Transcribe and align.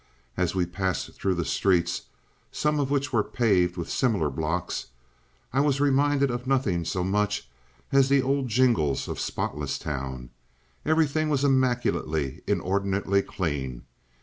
As 0.35 0.55
we 0.55 0.65
passed 0.65 1.13
through 1.13 1.35
the 1.35 1.45
streets, 1.45 2.05
some 2.51 2.79
of 2.79 2.89
which 2.89 3.13
were 3.13 3.23
paved 3.23 3.77
with 3.77 3.87
similar 3.87 4.31
blocks, 4.31 4.87
I 5.53 5.59
was 5.59 5.79
reminded 5.79 6.31
of 6.31 6.47
nothing 6.47 6.85
so 6.85 7.03
much 7.03 7.47
as 7.91 8.09
the 8.09 8.23
old 8.23 8.47
jingles 8.47 9.07
of 9.07 9.19
Spotless 9.19 9.77
Town. 9.77 10.31
Everything 10.87 11.29
was 11.29 11.43
immaculately, 11.43 12.41
inordinately 12.47 13.21
clean. 13.21 13.83